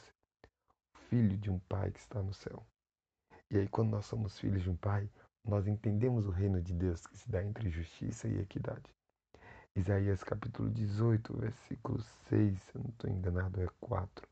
filho 1.08 1.36
de 1.36 1.50
um 1.50 1.58
pai 1.58 1.90
que 1.90 1.98
está 1.98 2.22
no 2.22 2.32
céu. 2.32 2.64
E 3.50 3.58
aí, 3.58 3.68
quando 3.68 3.90
nós 3.90 4.06
somos 4.06 4.38
filhos 4.38 4.62
de 4.62 4.70
um 4.70 4.76
pai, 4.76 5.08
nós 5.44 5.66
entendemos 5.66 6.26
o 6.26 6.30
reino 6.30 6.60
de 6.60 6.74
Deus 6.74 7.06
que 7.06 7.16
se 7.16 7.30
dá 7.30 7.42
entre 7.44 7.70
justiça 7.70 8.26
e 8.26 8.40
equidade. 8.40 8.90
Isaías 9.76 10.24
capítulo 10.24 10.70
18, 10.70 11.36
versículo 11.36 12.00
6, 12.28 12.62
se 12.62 12.74
eu 12.74 12.82
não 12.82 12.90
estou 12.90 13.10
enganado, 13.10 13.60
é 13.60 13.68
4. 13.78 14.26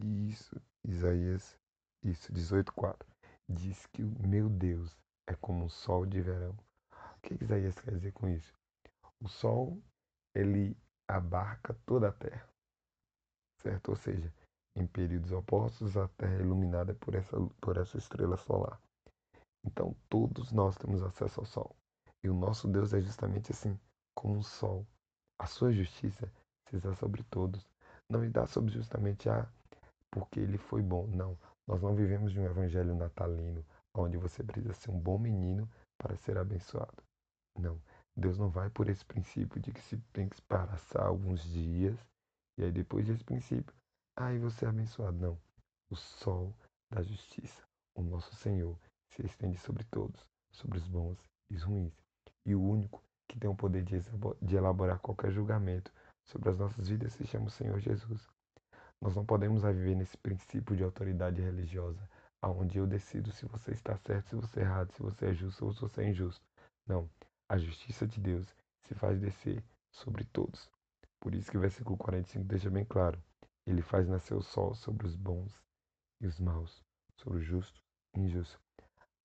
Isso, 0.00 0.56
Isaías, 0.84 1.58
isso, 2.02 2.32
18, 2.32 2.72
4. 2.72 3.08
Diz 3.48 3.86
que 3.86 4.02
o 4.02 4.26
meu 4.26 4.48
Deus 4.48 4.96
é 5.26 5.34
como 5.34 5.64
um 5.64 5.68
sol 5.68 6.06
de 6.06 6.20
verão. 6.20 6.56
O 7.16 7.20
que 7.20 7.42
Isaías 7.42 7.78
quer 7.80 7.92
dizer 7.92 8.12
com 8.12 8.28
isso? 8.28 8.52
O 9.20 9.28
sol, 9.28 9.80
ele 10.34 10.76
abarca 11.08 11.74
toda 11.86 12.08
a 12.08 12.12
terra, 12.12 12.48
certo? 13.60 13.88
Ou 13.88 13.96
seja, 13.96 14.32
em 14.76 14.86
períodos 14.86 15.32
opostos, 15.32 15.96
a 15.96 16.06
terra 16.08 16.36
é 16.36 16.40
iluminada 16.40 16.94
por 16.94 17.14
essa, 17.14 17.36
por 17.60 17.76
essa 17.76 17.98
estrela 17.98 18.36
solar. 18.36 18.80
Então, 19.64 19.96
todos 20.08 20.52
nós 20.52 20.76
temos 20.76 21.02
acesso 21.02 21.40
ao 21.40 21.46
sol. 21.46 21.76
E 22.22 22.28
o 22.28 22.34
nosso 22.34 22.68
Deus 22.68 22.92
é 22.92 23.00
justamente 23.00 23.50
assim 23.50 23.78
como 24.14 24.36
um 24.36 24.42
sol. 24.42 24.86
A 25.38 25.46
sua 25.46 25.72
justiça 25.72 26.30
se 26.68 26.78
dá 26.78 26.94
sobre 26.94 27.22
todos. 27.24 27.66
Não 28.08 28.20
me 28.20 28.28
dá 28.28 28.46
sobre 28.46 28.72
justamente 28.72 29.28
a 29.28 29.48
porque 30.10 30.40
ele 30.40 30.58
foi 30.58 30.82
bom. 30.82 31.06
Não. 31.08 31.36
Nós 31.68 31.82
não 31.82 31.94
vivemos 31.94 32.32
de 32.32 32.40
um 32.40 32.46
evangelho 32.46 32.94
natalino, 32.94 33.62
onde 33.94 34.16
você 34.16 34.42
precisa 34.42 34.72
ser 34.72 34.90
um 34.90 34.98
bom 34.98 35.18
menino 35.18 35.68
para 35.98 36.16
ser 36.16 36.38
abençoado. 36.38 37.02
Não. 37.58 37.78
Deus 38.16 38.38
não 38.38 38.48
vai 38.48 38.70
por 38.70 38.88
esse 38.88 39.04
princípio 39.04 39.60
de 39.60 39.70
que 39.70 39.80
se 39.82 39.98
tem 40.12 40.30
que 40.30 40.40
passar 40.42 41.04
alguns 41.04 41.42
dias 41.42 41.94
e 42.56 42.64
aí 42.64 42.72
depois 42.72 43.06
desse 43.06 43.22
princípio, 43.22 43.74
aí 44.16 44.38
você 44.38 44.64
é 44.64 44.68
abençoado. 44.68 45.18
Não. 45.18 45.38
O 45.90 45.94
sol 45.94 46.54
da 46.90 47.02
justiça, 47.02 47.62
o 47.94 48.02
nosso 48.02 48.34
Senhor, 48.36 48.76
se 49.10 49.24
estende 49.26 49.58
sobre 49.58 49.84
todos, 49.84 50.26
sobre 50.50 50.78
os 50.78 50.88
bons 50.88 51.18
e 51.50 51.56
os 51.56 51.62
ruins. 51.62 51.92
E 52.46 52.54
o 52.54 52.62
único 52.62 53.02
que 53.28 53.38
tem 53.38 53.48
o 53.48 53.54
poder 53.54 53.84
de 53.84 54.56
elaborar 54.56 55.00
qualquer 55.00 55.30
julgamento 55.30 55.92
sobre 56.24 56.48
as 56.48 56.58
nossas 56.58 56.88
vidas 56.88 57.12
se 57.12 57.26
chama 57.26 57.46
o 57.46 57.50
Senhor 57.50 57.78
Jesus. 57.78 58.26
Nós 59.00 59.14
não 59.14 59.24
podemos 59.24 59.62
viver 59.62 59.94
nesse 59.94 60.16
princípio 60.16 60.76
de 60.76 60.82
autoridade 60.82 61.40
religiosa, 61.40 62.08
aonde 62.42 62.78
eu 62.78 62.86
decido 62.86 63.30
se 63.32 63.46
você 63.46 63.72
está 63.72 63.96
certo, 63.96 64.28
se 64.28 64.36
você 64.36 64.60
é 64.60 64.62
errado, 64.62 64.92
se 64.92 65.02
você 65.02 65.26
é 65.26 65.34
justo 65.34 65.64
ou 65.64 65.72
se 65.72 65.80
você 65.80 66.02
é 66.02 66.10
injusto. 66.10 66.44
Não, 66.86 67.08
a 67.48 67.56
justiça 67.58 68.06
de 68.06 68.20
Deus 68.20 68.54
se 68.82 68.94
faz 68.94 69.20
descer 69.20 69.62
sobre 69.90 70.24
todos. 70.24 70.70
Por 71.20 71.34
isso 71.34 71.50
que 71.50 71.56
o 71.56 71.60
versículo 71.60 71.96
45 71.96 72.44
deixa 72.44 72.70
bem 72.70 72.84
claro: 72.84 73.22
Ele 73.66 73.82
faz 73.82 74.08
nascer 74.08 74.34
o 74.34 74.42
sol 74.42 74.74
sobre 74.74 75.06
os 75.06 75.14
bons 75.14 75.60
e 76.20 76.26
os 76.26 76.38
maus, 76.38 76.82
sobre 77.16 77.38
os 77.38 77.44
justos 77.44 77.82
e 78.14 78.20
injustos. 78.20 78.60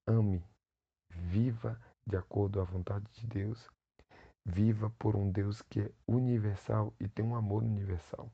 Ame, 0.08 0.44
viva 1.10 1.80
de 2.06 2.18
acordo 2.18 2.60
à 2.60 2.64
vontade 2.64 3.06
de 3.14 3.26
Deus 3.28 3.70
Viva 4.46 4.90
por 5.00 5.16
um 5.16 5.32
Deus 5.32 5.62
que 5.62 5.80
é 5.80 5.92
universal 6.06 6.94
e 7.00 7.08
tem 7.08 7.24
um 7.24 7.34
amor 7.34 7.64
universal. 7.64 8.30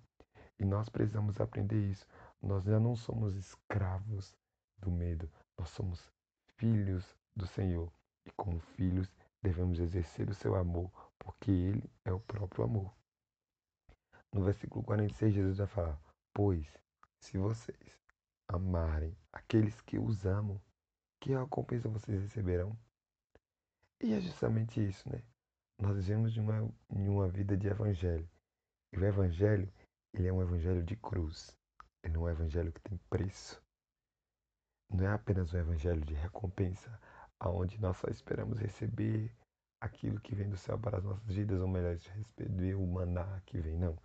E 0.59 0.65
nós 0.65 0.89
precisamos 0.89 1.39
aprender 1.39 1.89
isso. 1.89 2.05
Nós 2.41 2.65
já 2.65 2.79
não 2.79 2.95
somos 2.95 3.35
escravos 3.35 4.35
do 4.77 4.91
medo, 4.91 5.29
nós 5.57 5.69
somos 5.69 6.11
filhos 6.57 7.15
do 7.35 7.47
Senhor. 7.47 7.91
E 8.25 8.31
como 8.31 8.59
filhos, 8.59 9.09
devemos 9.41 9.79
exercer 9.79 10.29
o 10.29 10.33
seu 10.33 10.55
amor, 10.55 10.91
porque 11.17 11.51
Ele 11.51 11.89
é 12.03 12.11
o 12.11 12.19
próprio 12.19 12.65
amor. 12.65 12.93
No 14.33 14.43
versículo 14.43 14.83
46, 14.83 15.33
Jesus 15.33 15.57
vai 15.57 15.67
falar: 15.67 15.99
Pois, 16.33 16.67
se 17.19 17.37
vocês 17.37 17.99
amarem 18.47 19.15
aqueles 19.31 19.81
que 19.81 19.97
os 19.97 20.25
amam, 20.25 20.61
que 21.19 21.33
recompensa 21.33 21.89
vocês 21.89 22.21
receberão? 22.21 22.77
E 24.01 24.13
é 24.13 24.21
justamente 24.21 24.85
isso, 24.85 25.09
né? 25.09 25.21
Nós 25.77 25.95
vivemos 25.95 26.33
de 26.33 26.39
uma, 26.39 26.69
em 26.89 27.07
uma 27.07 27.27
vida 27.27 27.57
de 27.57 27.67
evangelho. 27.67 28.29
E 28.91 28.97
o 28.97 29.05
evangelho, 29.05 29.71
ele 30.13 30.27
é 30.27 30.33
um 30.33 30.41
evangelho 30.41 30.83
de 30.83 30.95
cruz. 30.95 31.55
Ele 32.03 32.13
não 32.13 32.27
é 32.27 32.31
um 32.31 32.35
evangelho 32.35 32.71
que 32.73 32.81
tem 32.81 32.97
preço. 33.09 33.61
Não 34.89 35.05
é 35.05 35.13
apenas 35.13 35.53
um 35.53 35.57
evangelho 35.57 36.01
de 36.01 36.13
recompensa, 36.13 36.99
aonde 37.39 37.79
nós 37.79 37.97
só 37.97 38.07
esperamos 38.07 38.59
receber 38.59 39.35
aquilo 39.79 40.19
que 40.19 40.35
vem 40.35 40.49
do 40.49 40.57
céu 40.57 40.77
para 40.79 40.97
as 40.97 41.03
nossas 41.03 41.27
vidas, 41.27 41.61
ou 41.61 41.67
melhor, 41.67 41.95
receber 41.95 42.75
o 42.75 42.85
maná 42.87 43.41
que 43.45 43.59
vem. 43.59 43.77
Não. 43.77 43.97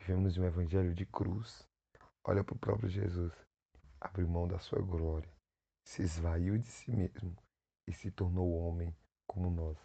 Vivemos 0.00 0.36
um 0.36 0.44
evangelho 0.44 0.94
de 0.94 1.06
cruz. 1.06 1.68
Olha 2.24 2.42
para 2.42 2.54
o 2.54 2.58
próprio 2.58 2.88
Jesus. 2.88 3.32
Abriu 4.00 4.28
mão 4.28 4.46
da 4.46 4.58
sua 4.58 4.80
glória, 4.82 5.30
se 5.86 6.02
esvaiu 6.02 6.58
de 6.58 6.68
si 6.68 6.90
mesmo 6.90 7.34
e 7.86 7.92
se 7.92 8.10
tornou 8.10 8.52
homem 8.52 8.94
como 9.26 9.50
nós. 9.50 9.78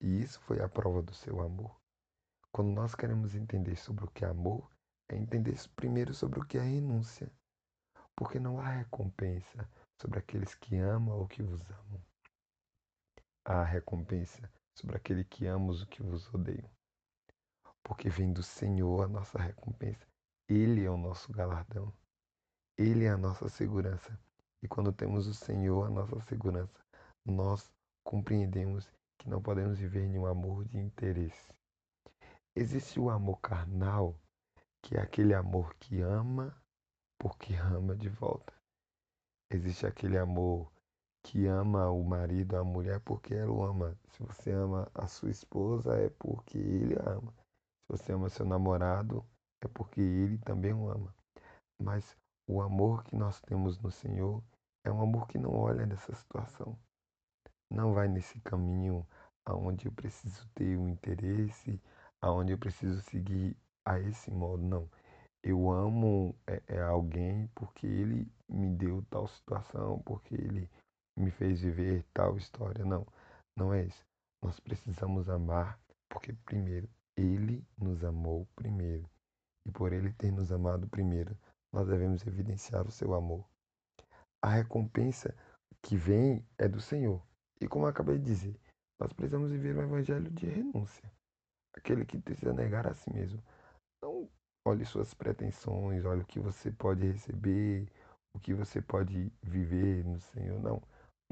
E 0.00 0.22
isso 0.22 0.40
foi 0.40 0.62
a 0.62 0.68
prova 0.68 1.02
do 1.02 1.12
seu 1.12 1.40
amor. 1.40 1.78
Quando 2.52 2.70
nós 2.70 2.94
queremos 2.94 3.34
entender 3.34 3.76
sobre 3.76 4.04
o 4.04 4.10
que 4.10 4.24
é 4.24 4.28
amor, 4.28 4.73
é 5.08 5.16
entender 5.16 5.56
primeiro 5.76 6.14
sobre 6.14 6.40
o 6.40 6.44
que 6.44 6.58
é 6.58 6.62
renúncia. 6.62 7.30
Porque 8.16 8.38
não 8.38 8.60
há 8.60 8.68
recompensa 8.68 9.68
sobre 10.00 10.18
aqueles 10.18 10.54
que 10.54 10.76
amam 10.76 11.18
ou 11.18 11.26
que 11.26 11.42
vos 11.42 11.60
amam. 11.70 12.02
Há 13.44 13.64
recompensa 13.64 14.50
sobre 14.78 14.96
aquele 14.96 15.24
que 15.24 15.46
ama 15.46 15.70
os 15.70 15.84
que 15.84 16.02
vos 16.02 16.32
odeiam. 16.32 16.70
Porque 17.82 18.08
vem 18.08 18.32
do 18.32 18.42
Senhor 18.42 19.04
a 19.04 19.08
nossa 19.08 19.38
recompensa. 19.38 20.06
Ele 20.48 20.84
é 20.84 20.90
o 20.90 20.96
nosso 20.96 21.32
galardão. 21.32 21.92
Ele 22.78 23.04
é 23.04 23.10
a 23.10 23.16
nossa 23.16 23.48
segurança. 23.48 24.18
E 24.62 24.68
quando 24.68 24.92
temos 24.92 25.26
o 25.26 25.34
Senhor, 25.34 25.86
a 25.86 25.90
nossa 25.90 26.18
segurança, 26.20 26.80
nós 27.24 27.70
compreendemos 28.02 28.90
que 29.18 29.28
não 29.28 29.42
podemos 29.42 29.78
viver 29.78 30.04
em 30.04 30.18
um 30.18 30.26
amor 30.26 30.64
de 30.64 30.78
interesse. 30.78 31.52
Existe 32.56 32.98
o 33.00 33.10
amor 33.10 33.40
carnal, 33.40 34.18
que 34.84 34.96
é 34.96 35.00
aquele 35.00 35.32
amor 35.32 35.74
que 35.76 36.02
ama 36.02 36.54
porque 37.18 37.54
ama 37.54 37.96
de 37.96 38.10
volta. 38.10 38.52
Existe 39.50 39.86
aquele 39.86 40.18
amor 40.18 40.70
que 41.24 41.46
ama 41.46 41.88
o 41.88 42.04
marido, 42.04 42.56
a 42.56 42.62
mulher, 42.62 43.00
porque 43.00 43.34
ela 43.34 43.50
o 43.50 43.64
ama. 43.64 43.96
Se 44.08 44.22
você 44.22 44.52
ama 44.52 44.90
a 44.94 45.08
sua 45.08 45.30
esposa, 45.30 45.96
é 45.98 46.10
porque 46.10 46.58
ele 46.58 46.94
a 47.00 47.12
ama. 47.12 47.32
Se 47.32 47.96
você 47.96 48.12
ama 48.12 48.28
seu 48.28 48.44
namorado, 48.44 49.24
é 49.62 49.68
porque 49.68 50.02
ele 50.02 50.36
também 50.38 50.74
o 50.74 50.90
ama. 50.90 51.14
Mas 51.80 52.14
o 52.46 52.60
amor 52.60 53.02
que 53.04 53.16
nós 53.16 53.40
temos 53.40 53.78
no 53.78 53.90
Senhor 53.90 54.44
é 54.84 54.92
um 54.92 55.00
amor 55.00 55.26
que 55.26 55.38
não 55.38 55.54
olha 55.56 55.86
nessa 55.86 56.14
situação 56.14 56.78
não 57.74 57.92
vai 57.92 58.08
nesse 58.08 58.40
caminho 58.40 59.06
aonde 59.44 59.86
eu 59.86 59.92
preciso 59.92 60.48
ter 60.54 60.78
um 60.78 60.88
interesse, 60.88 61.80
aonde 62.20 62.52
eu 62.52 62.58
preciso 62.58 63.00
seguir 63.02 63.56
a 63.84 63.98
esse 64.00 64.30
modo. 64.30 64.62
Não. 64.62 64.88
Eu 65.42 65.70
amo 65.70 66.34
é, 66.46 66.62
é 66.68 66.82
alguém 66.82 67.48
porque 67.54 67.86
ele 67.86 68.26
me 68.48 68.74
deu 68.74 69.04
tal 69.10 69.26
situação, 69.28 70.00
porque 70.00 70.34
ele 70.34 70.70
me 71.16 71.30
fez 71.30 71.60
viver 71.60 72.04
tal 72.14 72.36
história. 72.36 72.84
Não, 72.84 73.06
não 73.56 73.72
é 73.72 73.84
isso. 73.84 74.04
Nós 74.42 74.58
precisamos 74.60 75.28
amar 75.28 75.78
porque, 76.08 76.32
primeiro, 76.44 76.88
ele 77.16 77.64
nos 77.78 78.04
amou 78.04 78.46
primeiro. 78.56 79.08
E 79.66 79.70
por 79.70 79.92
ele 79.92 80.12
ter 80.12 80.30
nos 80.30 80.52
amado 80.52 80.86
primeiro, 80.88 81.36
nós 81.72 81.88
devemos 81.88 82.26
evidenciar 82.26 82.86
o 82.86 82.92
seu 82.92 83.14
amor. 83.14 83.44
A 84.42 84.48
recompensa 84.48 85.34
que 85.82 85.96
vem 85.96 86.44
é 86.58 86.68
do 86.68 86.80
Senhor. 86.80 87.22
E 87.60 87.66
como 87.66 87.86
eu 87.86 87.88
acabei 87.88 88.18
de 88.18 88.24
dizer, 88.24 88.60
nós 89.00 89.12
precisamos 89.12 89.50
viver 89.50 89.76
um 89.76 89.82
evangelho 89.82 90.30
de 90.30 90.46
renúncia. 90.46 91.10
Aquele 91.76 92.04
que 92.04 92.18
precisa 92.18 92.52
negar 92.52 92.86
a 92.86 92.94
si 92.94 93.12
mesmo. 93.12 93.42
Não 94.04 94.28
olhe 94.66 94.84
suas 94.84 95.14
pretensões, 95.14 96.04
olhe 96.04 96.20
o 96.20 96.26
que 96.26 96.38
você 96.38 96.70
pode 96.70 97.10
receber, 97.10 97.90
o 98.34 98.38
que 98.38 98.52
você 98.52 98.82
pode 98.82 99.32
viver 99.42 100.04
no 100.04 100.20
Senhor. 100.20 100.60
Não. 100.60 100.82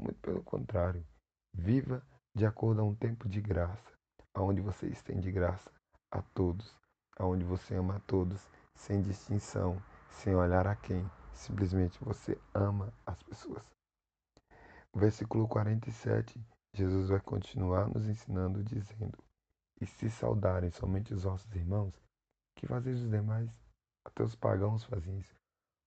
Muito 0.01 0.19
pelo 0.21 0.41
contrário. 0.41 1.05
Viva 1.53 2.03
de 2.35 2.47
acordo 2.47 2.81
a 2.81 2.83
um 2.83 2.95
tempo 2.95 3.29
de 3.29 3.39
graça, 3.39 3.93
aonde 4.33 4.59
você 4.59 4.87
estende 4.87 5.31
graça 5.31 5.71
a 6.11 6.23
todos, 6.33 6.75
aonde 7.15 7.43
você 7.45 7.75
ama 7.75 7.97
a 7.97 7.99
todos, 7.99 8.49
sem 8.73 9.03
distinção, 9.03 9.79
sem 10.09 10.33
olhar 10.33 10.65
a 10.65 10.75
quem. 10.75 11.07
Simplesmente 11.31 12.03
você 12.03 12.41
ama 12.55 12.91
as 13.05 13.21
pessoas. 13.21 13.63
Versículo 14.95 15.47
47, 15.47 16.43
Jesus 16.73 17.09
vai 17.09 17.19
continuar 17.19 17.87
nos 17.87 18.07
ensinando, 18.07 18.63
dizendo: 18.63 19.23
E 19.79 19.85
se 19.85 20.09
saudarem 20.09 20.71
somente 20.71 21.13
os 21.13 21.23
vossos 21.23 21.53
irmãos, 21.53 22.02
que 22.55 22.67
fazeis 22.67 23.01
os 23.01 23.09
demais? 23.09 23.49
Até 24.05 24.23
os 24.23 24.35
pagãos 24.35 24.83
faziam 24.83 25.17
isso. 25.19 25.35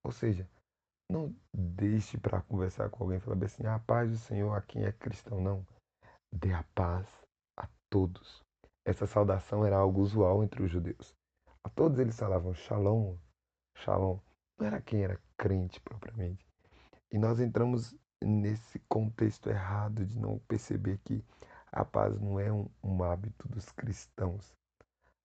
Ou 0.04 0.12
seja, 0.12 0.48
não 1.10 1.34
deixe 1.52 2.18
para 2.18 2.42
conversar 2.42 2.90
com 2.90 3.04
alguém 3.04 3.18
e 3.18 3.20
falar 3.20 3.44
assim: 3.44 3.66
a 3.66 3.78
paz 3.78 4.10
do 4.10 4.18
Senhor 4.18 4.54
a 4.54 4.62
quem 4.62 4.84
é 4.84 4.92
cristão. 4.92 5.40
Não. 5.40 5.66
Dê 6.32 6.52
a 6.52 6.64
paz 6.74 7.06
a 7.56 7.68
todos. 7.90 8.42
Essa 8.84 9.06
saudação 9.06 9.64
era 9.64 9.76
algo 9.76 10.00
usual 10.00 10.42
entre 10.42 10.62
os 10.62 10.70
judeus. 10.70 11.14
A 11.64 11.68
todos 11.68 11.98
eles 11.98 12.18
falavam 12.18 12.54
shalom, 12.54 13.16
shalom. 13.76 14.18
Não 14.58 14.66
era 14.66 14.80
quem 14.80 15.04
era 15.04 15.20
crente 15.36 15.80
propriamente. 15.80 16.46
E 17.12 17.18
nós 17.18 17.40
entramos 17.40 17.94
nesse 18.22 18.78
contexto 18.88 19.48
errado 19.48 20.04
de 20.04 20.18
não 20.18 20.38
perceber 20.40 20.98
que 21.04 21.24
a 21.70 21.84
paz 21.84 22.18
não 22.20 22.40
é 22.40 22.50
um, 22.50 22.68
um 22.82 23.02
hábito 23.02 23.48
dos 23.48 23.70
cristãos. 23.72 24.54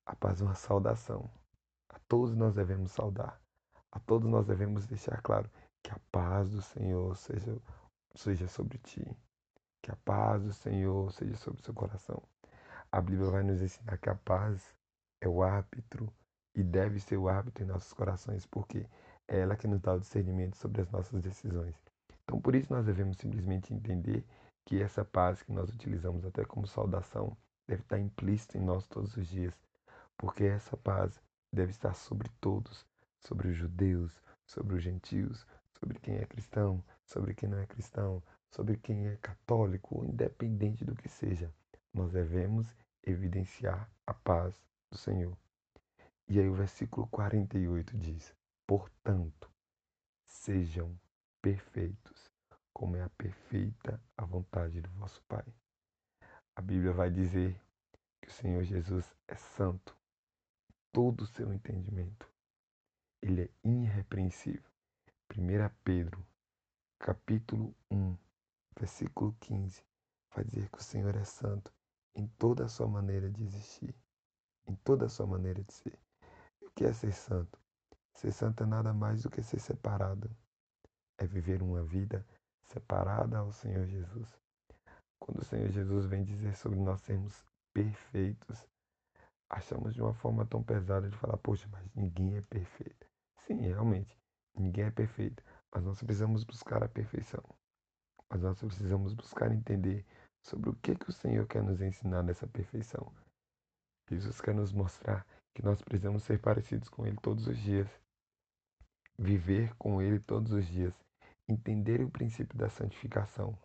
A 0.06 0.16
paz 0.16 0.42
é 0.42 0.44
uma 0.44 0.56
saudação. 0.56 1.30
A 1.90 2.00
todos 2.08 2.36
nós 2.36 2.54
devemos 2.54 2.92
saudar. 2.92 3.40
A 3.92 4.00
todos 4.00 4.30
nós 4.30 4.46
devemos 4.48 4.86
deixar 4.88 5.22
claro 5.22 5.50
que 5.84 5.92
a 5.92 6.00
paz 6.12 6.50
do 6.50 6.62
Senhor 6.62 7.16
seja, 7.16 7.58
seja 8.16 8.48
sobre 8.48 8.78
ti. 8.80 9.06
Que 9.82 9.92
a 9.92 9.96
paz 9.98 10.44
do 10.44 10.54
Senhor 10.54 11.12
seja 11.12 11.36
sobre 11.38 11.62
o 11.62 11.64
seu 11.64 11.74
coração. 11.74 12.22
A 12.92 13.00
Bíblia 13.00 13.30
vai 13.30 13.44
nos 13.44 13.62
ensinar 13.62 13.98
que 13.98 14.10
a 14.10 14.16
paz 14.16 14.76
é 15.22 15.28
o 15.28 15.42
árbitro 15.42 16.12
e 16.56 16.64
deve 16.64 17.00
ser 17.00 17.18
o 17.18 17.30
árbitro 17.30 17.64
em 17.64 17.68
nossos 17.68 17.94
corações, 17.94 18.46
porque 18.46 18.86
é 19.28 19.40
ela 19.40 19.56
que 19.56 19.68
nos 19.68 19.80
dá 19.80 19.94
o 19.94 20.00
discernimento 20.00 20.58
sobre 20.58 20.82
as 20.82 20.90
nossas 20.92 21.22
decisões. 21.22 21.76
Então, 22.24 22.40
por 22.42 22.56
isso, 22.56 22.74
nós 22.74 22.86
devemos 22.86 23.18
simplesmente 23.18 23.74
entender 23.74 24.26
que 24.66 24.82
essa 24.82 25.06
paz 25.06 25.42
que 25.42 25.52
nós 25.52 25.70
utilizamos 25.70 26.26
até 26.26 26.44
como 26.44 26.68
saudação 26.68 27.36
deve 27.68 27.82
estar 27.82 28.00
implícita 28.00 28.58
em 28.58 28.62
nós 28.62 28.86
todos 28.88 29.16
os 29.16 29.28
dias, 29.28 29.54
porque 30.22 30.44
essa 30.44 30.78
paz 30.78 31.20
deve 31.52 31.72
estar 31.72 31.96
sobre 31.96 32.30
todos, 32.40 32.86
sobre 33.20 33.48
os 33.48 33.58
judeus, 33.58 34.22
sobre 34.46 34.76
os 34.76 34.84
gentios, 34.84 35.48
sobre 35.80 35.98
quem 35.98 36.18
é 36.18 36.26
cristão, 36.28 36.84
sobre 37.04 37.34
quem 37.34 37.50
não 37.50 37.58
é 37.58 37.66
cristão, 37.66 38.22
sobre 38.52 38.78
quem 38.78 39.08
é 39.08 39.18
católico, 39.18 40.06
independente 40.06 40.86
do 40.86 40.96
que 40.96 41.10
seja. 41.10 41.52
Nós 41.92 42.12
devemos 42.12 42.68
evidenciar 43.04 43.90
a 44.06 44.14
paz 44.14 44.54
do 44.92 44.98
Senhor. 44.98 45.36
E 46.28 46.40
aí 46.40 46.48
o 46.48 46.54
versículo 46.54 47.08
48 47.08 47.98
diz: 47.98 48.32
Portanto, 48.68 49.50
sejam 50.28 50.96
perfeitos, 51.42 52.32
como 52.72 52.96
é 52.96 53.02
a 53.02 53.10
perfeita 53.10 54.00
a 54.16 54.24
vontade 54.24 54.82
do 54.82 54.90
vosso 54.92 55.20
Pai. 55.24 55.46
A 56.56 56.62
Bíblia 56.62 56.94
vai 56.94 57.10
dizer 57.10 57.60
que 58.22 58.30
o 58.30 58.32
Senhor 58.32 58.64
Jesus 58.64 59.12
é 59.28 59.36
santo, 59.36 60.00
todo 60.92 61.22
o 61.22 61.28
seu 61.28 61.54
entendimento. 61.54 62.30
Ele 63.22 63.44
é 63.44 63.50
irrepreensível. 63.64 64.70
1 65.34 65.38
Pedro, 65.84 66.26
capítulo 67.00 67.74
1, 67.90 68.18
versículo 68.78 69.34
15, 69.40 69.84
vai 70.36 70.44
dizer 70.44 70.70
que 70.70 70.80
o 70.80 70.84
Senhor 70.84 71.16
é 71.16 71.24
santo 71.24 71.72
em 72.16 72.28
toda 72.28 72.66
a 72.66 72.70
sua 72.70 72.88
maneira 72.88 73.30
de 73.30 73.44
existir, 73.44 73.96
em 74.68 74.76
toda 74.76 75.06
a 75.06 75.10
sua 75.10 75.26
maneira 75.26 75.64
de 75.64 75.74
ser. 75.74 75.98
E 76.62 76.66
o 76.66 76.72
que 76.72 76.84
é 76.84 76.92
ser 76.92 77.14
santo? 77.14 77.60
Ser 78.14 78.32
santo 78.32 78.64
é 78.64 78.66
nada 78.66 78.94
mais 78.94 79.24
do 79.24 79.30
que 79.30 79.42
ser 79.42 79.60
separado. 79.60 80.30
É 81.18 81.26
viver 81.26 81.62
uma 81.62 81.84
vida 81.84 82.26
separada 82.64 83.38
ao 83.38 83.52
Senhor 83.54 83.86
Jesus. 83.86 84.38
Quando 85.20 85.40
o 85.40 85.46
Senhor 85.46 85.70
Jesus 85.70 86.06
vem 86.06 86.24
dizer 86.24 86.56
sobre 86.58 86.80
nós 86.80 87.02
sermos 87.02 87.46
perfeitos, 87.74 88.68
achamos 89.52 89.94
de 89.94 90.02
uma 90.02 90.14
forma 90.14 90.46
tão 90.46 90.64
pesada 90.64 91.10
de 91.10 91.18
falar, 91.18 91.38
poxa, 91.38 91.68
mas 91.72 91.86
ninguém 91.94 92.38
é 92.38 92.42
perfeito. 92.42 93.06
Sim, 93.46 93.60
realmente, 93.60 94.18
ninguém 94.56 94.86
é 94.86 94.92
perfeito, 94.92 95.44
mas 95.74 95.84
nós 95.84 96.02
precisamos 96.02 96.44
buscar 96.44 96.82
a 96.84 96.88
perfeição. 96.88 97.44
Mas 98.30 98.42
nós 98.42 98.58
precisamos 98.60 99.14
buscar 99.14 99.52
entender 99.52 100.06
sobre 100.42 100.70
o 100.70 100.76
que, 100.76 100.96
que 100.96 101.10
o 101.10 101.14
Senhor 101.14 101.46
quer 101.48 101.62
nos 101.62 101.82
ensinar 101.82 102.24
nessa 102.24 102.48
perfeição. 102.48 103.14
Jesus 104.10 104.40
quer 104.40 104.56
nos 104.56 104.72
mostrar 104.72 105.26
que 105.54 105.64
nós 105.64 105.82
precisamos 105.82 106.24
ser 106.24 106.40
parecidos 106.40 106.88
com 106.88 107.06
Ele 107.06 107.18
todos 107.22 107.46
os 107.48 107.58
dias, 107.58 107.90
viver 109.20 109.76
com 109.76 110.02
Ele 110.02 110.20
todos 110.20 110.54
os 110.54 110.66
dias, 110.66 110.94
entender 111.48 112.02
o 112.02 112.10
princípio 112.10 112.58
da 112.58 112.70
santificação, 112.70 113.58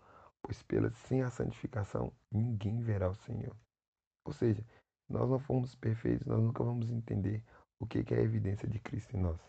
pois 0.42 0.62
pela 0.64 0.90
sem 0.90 1.22
a 1.22 1.30
santificação 1.30 2.12
ninguém 2.30 2.80
verá 2.80 3.08
o 3.08 3.14
Senhor. 3.14 3.56
Ou 4.24 4.32
seja, 4.32 4.62
se 4.62 4.85
nós 5.08 5.28
não 5.28 5.38
formos 5.38 5.74
perfeitos, 5.74 6.26
nós 6.26 6.40
nunca 6.40 6.64
vamos 6.64 6.90
entender 6.90 7.42
o 7.78 7.86
que 7.86 8.04
é 8.14 8.18
a 8.18 8.22
evidência 8.22 8.68
de 8.68 8.78
Cristo 8.80 9.16
em 9.16 9.20
nós. 9.20 9.40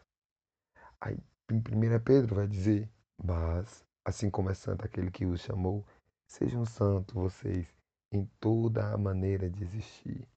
Aí, 0.99 1.17
em 1.49 1.57
1 1.57 2.03
Pedro 2.03 2.35
vai 2.35 2.47
dizer, 2.47 2.89
mas, 3.23 3.85
assim 4.05 4.29
como 4.29 4.49
é 4.49 4.53
santo 4.53 4.85
aquele 4.85 5.11
que 5.11 5.25
os 5.25 5.41
chamou, 5.41 5.85
sejam 6.27 6.65
santos 6.65 7.13
vocês 7.15 7.67
em 8.11 8.25
toda 8.39 8.93
a 8.93 8.97
maneira 8.97 9.49
de 9.49 9.63
existir, 9.63 10.27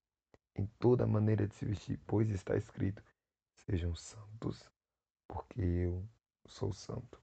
em 0.56 0.66
toda 0.78 1.04
a 1.04 1.06
maneira 1.06 1.46
de 1.46 1.54
se 1.54 1.64
vestir, 1.64 2.00
pois 2.06 2.28
está 2.30 2.56
escrito, 2.56 3.02
sejam 3.54 3.94
santos, 3.94 4.70
porque 5.28 5.60
eu 5.60 6.08
sou 6.46 6.72
santo. 6.72 7.20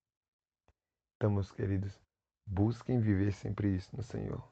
Então, 1.15 1.31
meus 1.31 1.51
queridos, 1.51 1.99
busquem 2.45 2.99
viver 2.99 3.33
sempre 3.33 3.75
isso 3.75 3.95
no 3.95 4.03
Senhor. 4.03 4.47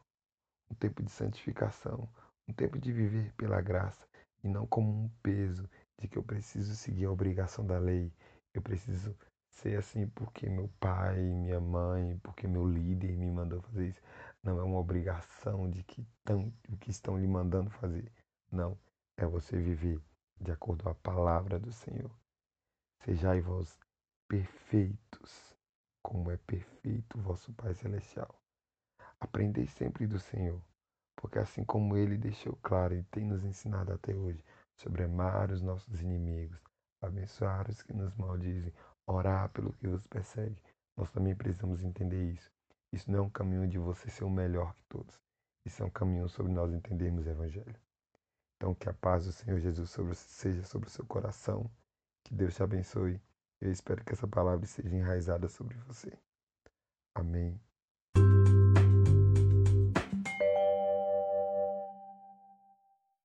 Um 0.69 0.75
tempo 0.75 1.03
de 1.03 1.11
santificação, 1.11 2.09
um 2.47 2.53
tempo 2.53 2.79
de 2.79 2.91
viver 2.91 3.33
pela 3.33 3.61
graça 3.61 4.07
e 4.43 4.47
não 4.47 4.65
como 4.67 4.91
um 4.91 5.09
peso 5.21 5.69
de 5.99 6.07
que 6.07 6.17
eu 6.17 6.23
preciso 6.23 6.75
seguir 6.75 7.05
a 7.05 7.11
obrigação 7.11 7.65
da 7.65 7.79
lei, 7.79 8.11
eu 8.53 8.61
preciso 8.61 9.15
ser 9.49 9.77
assim 9.77 10.07
porque 10.09 10.49
meu 10.49 10.67
pai, 10.79 11.17
minha 11.21 11.59
mãe, 11.59 12.17
porque 12.19 12.47
meu 12.47 12.67
líder 12.67 13.15
me 13.15 13.31
mandou 13.31 13.61
fazer 13.61 13.87
isso. 13.87 14.01
Não 14.43 14.59
é 14.59 14.63
uma 14.63 14.77
obrigação 14.77 15.69
de 15.69 15.83
que, 15.83 16.05
tão, 16.23 16.51
que 16.79 16.91
estão 16.91 17.17
lhe 17.17 17.27
mandando 17.27 17.69
fazer. 17.71 18.11
Não, 18.51 18.77
é 19.17 19.25
você 19.25 19.57
viver 19.57 19.99
de 20.39 20.51
acordo 20.51 20.83
com 20.83 20.89
a 20.89 20.95
palavra 20.95 21.57
do 21.57 21.71
Senhor. 21.71 22.11
Sejai 23.03 23.41
vós 23.41 23.77
perfeitos, 24.27 25.55
como 26.03 26.31
é 26.31 26.37
perfeito 26.37 27.19
vosso 27.19 27.53
Pai 27.53 27.73
Celestial. 27.73 28.39
Aprendei 29.19 29.65
sempre 29.67 30.05
do 30.05 30.19
Senhor, 30.19 30.61
porque 31.15 31.39
assim 31.39 31.63
como 31.63 31.97
Ele 31.97 32.17
deixou 32.17 32.57
claro 32.61 32.93
e 32.93 33.03
tem 33.03 33.25
nos 33.25 33.43
ensinado 33.43 33.93
até 33.93 34.13
hoje 34.13 34.43
sobre 34.77 35.03
amar 35.03 35.51
os 35.51 35.61
nossos 35.61 36.01
inimigos, 36.01 36.59
abençoar 37.01 37.69
os 37.69 37.81
que 37.81 37.93
nos 37.93 38.13
maldizem, 38.15 38.73
orar 39.07 39.49
pelo 39.49 39.73
que 39.73 39.87
vos 39.87 40.05
persegue, 40.07 40.61
nós 40.97 41.11
também 41.11 41.35
precisamos 41.35 41.83
entender 41.83 42.31
isso. 42.31 42.51
Isso 42.91 43.11
não 43.11 43.19
é 43.19 43.21
um 43.21 43.29
caminho 43.29 43.67
de 43.67 43.77
você 43.77 44.09
ser 44.09 44.23
o 44.23 44.29
melhor 44.29 44.73
que 44.73 44.83
todos. 44.85 45.19
Isso 45.65 45.83
é 45.83 45.85
um 45.85 45.89
caminho 45.89 46.29
sobre 46.29 46.51
nós 46.51 46.71
entendermos 46.71 47.25
o 47.25 47.29
Evangelho. 47.29 47.75
Então, 48.55 48.73
que 48.73 48.87
a 48.87 48.93
paz 48.93 49.25
do 49.25 49.31
Senhor 49.31 49.59
Jesus 49.59 49.89
sobre, 49.89 50.15
seja 50.15 50.63
sobre 50.63 50.87
o 50.87 50.91
seu 50.91 51.05
coração. 51.05 51.69
Que 52.23 52.33
Deus 52.33 52.55
te 52.55 52.63
abençoe. 52.63 53.21
Eu 53.59 53.71
espero 53.71 54.03
que 54.03 54.13
essa 54.13 54.27
palavra 54.27 54.65
seja 54.65 54.95
enraizada 54.95 55.47
sobre 55.49 55.77
você. 55.79 56.17
Amém 57.13 57.59